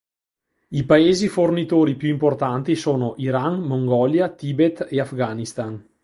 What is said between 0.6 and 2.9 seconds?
I paesi fornitori più importanti